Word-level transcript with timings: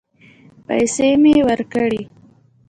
پيسې 0.65 1.07
مې 1.21 1.35
ورکړې. 1.47 2.01